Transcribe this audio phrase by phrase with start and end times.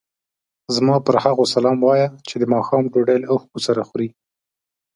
[0.75, 4.09] زما پر هغو سلام وایه چې د ماښام ډوډۍ له اوښکو سره خوري.